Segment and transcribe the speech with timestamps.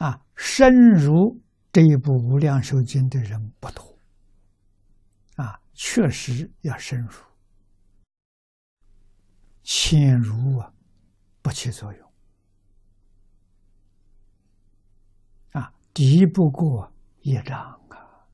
[0.00, 1.38] 啊，深入
[1.70, 3.98] 这一部《无量寿经》的人不多，
[5.36, 7.12] 啊，确实要深入，
[9.62, 10.72] 浅入啊，
[11.42, 12.12] 不起作用，
[15.52, 16.90] 啊，敌不过
[17.20, 17.58] 业障
[17.90, 18.24] 啊。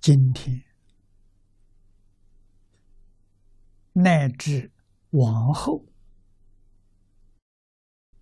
[0.00, 0.64] 今天
[3.92, 4.72] 乃至
[5.10, 5.84] 往后。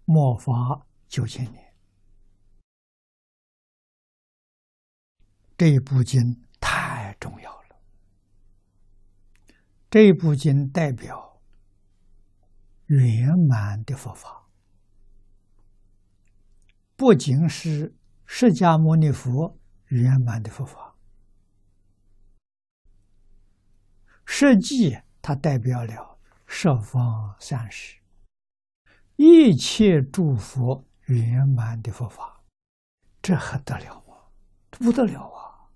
[0.07, 1.75] 末法九千年，
[5.57, 6.21] 这部经
[6.61, 7.81] 太重要了。
[9.91, 11.41] 这部经代表
[12.87, 14.47] 圆满的佛法，
[16.97, 17.95] 不仅是
[18.27, 20.95] 释迦牟尼佛圆满的佛法，
[24.27, 28.04] 实际它代表了十方三世。
[29.17, 32.43] 一切诸佛圆满的佛法，
[33.23, 34.15] 这还得了吗？
[34.71, 35.71] 这不得了啊！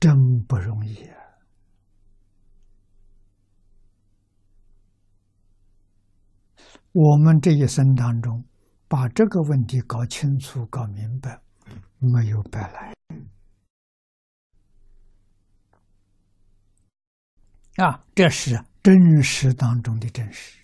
[0.00, 1.16] 真不容易啊！
[6.92, 8.44] 我们这一生当中，
[8.86, 11.40] 把这个问题搞清楚、搞明白，
[11.98, 12.92] 没有白来。
[17.76, 20.60] 啊，这是真实当中的真实。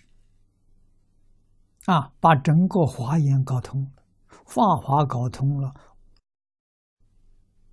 [1.85, 4.03] 啊，把整个华严搞通了，
[4.45, 5.73] 法华搞通了，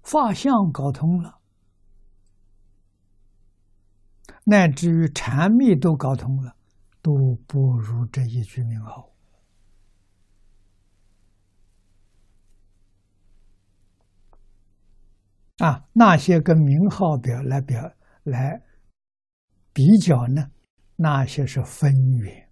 [0.03, 1.39] 法相搞通了，
[4.45, 6.57] 乃至于禅密都搞通了，
[7.01, 9.13] 都不如这一句名号。
[15.59, 17.93] 啊，那些跟名号表来表
[18.25, 18.63] 来。
[19.79, 20.51] 比较呢，
[20.97, 22.51] 那些是分圆，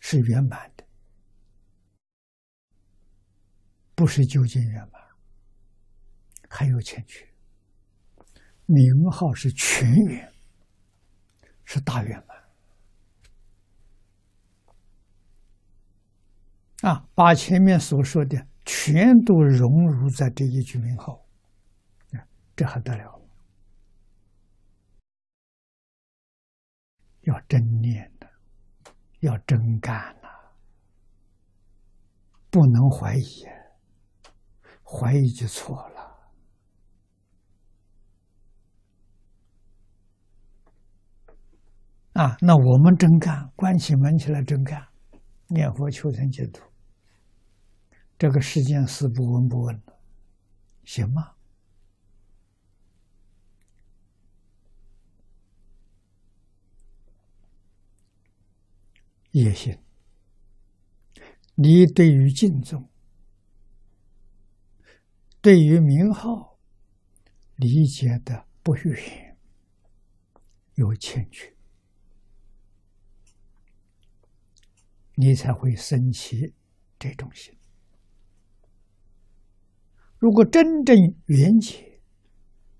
[0.00, 0.84] 是圆满的，
[3.94, 5.00] 不是究竟圆满，
[6.48, 7.24] 还有欠缺。
[8.66, 10.32] 名号是全圆，
[11.64, 12.20] 是大圆
[16.82, 16.92] 满。
[16.92, 21.24] 啊，把前面所说的全都融入在这一句名号，
[22.56, 23.19] 这还得了？
[27.30, 28.28] 要真念的，
[29.20, 30.28] 要真干呐，
[32.50, 33.46] 不能怀疑，
[34.82, 36.00] 怀疑就错了。
[42.14, 44.88] 啊，那我们真干，关起门起来真干，
[45.46, 46.64] 念佛求生净土，
[48.18, 50.00] 这个世间事不闻不问了，
[50.84, 51.34] 行吗？
[59.32, 59.78] 也行。
[61.54, 62.88] 你对于敬重，
[65.40, 66.58] 对于名号
[67.56, 69.36] 理解的不远，
[70.74, 71.54] 有欠缺，
[75.14, 76.54] 你才会生起
[76.98, 77.54] 这种心。
[80.18, 82.00] 如果真正缘起，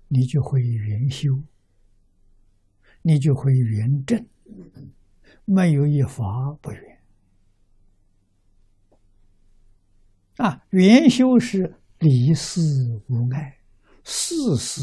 [0.07, 1.43] 你就会缘修，
[3.03, 4.27] 你就会缘正。
[5.53, 6.97] 没有一法不圆
[10.37, 10.63] 啊！
[10.69, 12.61] 圆修是离事
[13.09, 13.57] 无碍，
[14.05, 14.81] 事事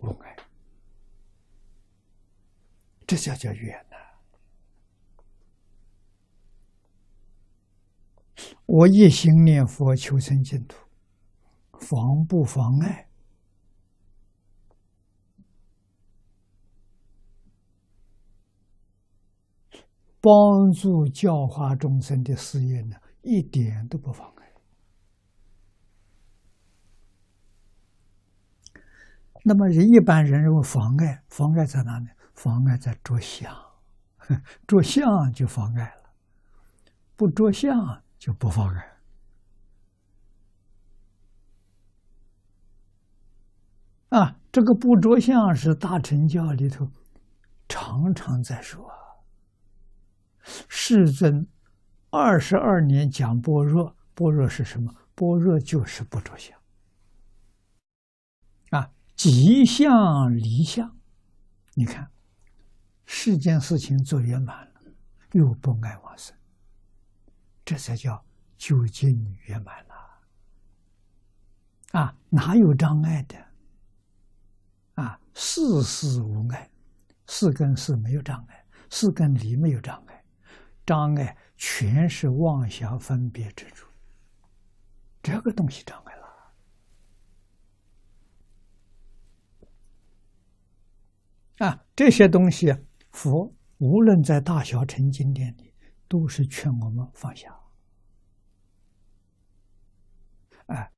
[0.00, 0.36] 无碍，
[3.06, 3.96] 这叫叫圆呐！
[8.66, 10.76] 我一心念佛求生净土，
[11.80, 13.08] 妨不妨碍？
[20.20, 24.52] 帮助教化众生的事业呢，一点都不妨碍。
[29.42, 32.06] 那么人一般人认为妨碍，妨碍在哪里？
[32.34, 33.50] 妨碍在着相，
[34.66, 36.10] 着相就妨碍了，
[37.16, 38.86] 不着相就不妨碍。
[44.10, 46.88] 啊，这个不着相是大乘教里头
[47.68, 48.99] 常常在说。
[50.90, 51.46] 世尊
[52.10, 54.92] 二十二年讲般若，般若是什么？
[55.14, 56.58] 般若就是不着相
[58.70, 60.98] 啊，即相离相。
[61.74, 62.10] 你看，
[63.06, 64.80] 世间事情做圆满了，
[65.30, 66.34] 又不爱往生，
[67.64, 68.24] 这才叫
[68.58, 69.94] 究竟圆满了
[72.00, 72.16] 啊！
[72.30, 73.36] 哪有障碍的
[74.94, 75.20] 啊？
[75.34, 76.68] 事事无碍，
[77.28, 80.09] 四跟四没有障碍，四跟理没有障碍，
[80.84, 83.86] 障碍全是妄想分别之处，
[85.22, 86.20] 这个东西障碍了
[91.66, 91.84] 啊！
[91.94, 92.74] 这些东西，
[93.12, 95.74] 佛无论在大小乘经典里，
[96.08, 97.54] 都是劝我们放下。
[100.66, 100.90] 哎，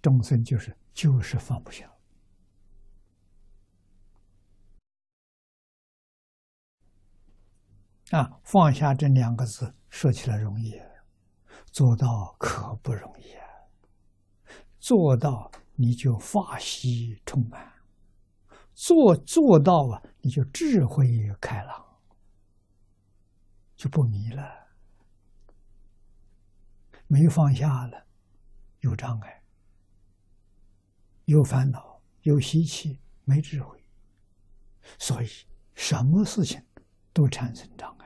[0.00, 1.93] 众生就是就是放不下。
[8.10, 10.80] 啊，放下这两个字说起来容易，
[11.72, 13.44] 做到可不容易啊！
[14.78, 17.72] 做到你就法喜充满，
[18.74, 21.82] 做做到啊，你就智慧开朗，
[23.74, 24.68] 就不迷了。
[27.06, 28.06] 没放下了，
[28.80, 29.42] 有障碍，
[31.24, 33.82] 有烦恼，有习气，没智慧，
[34.98, 35.28] 所以
[35.74, 36.62] 什么事情
[37.14, 38.03] 都产生障碍。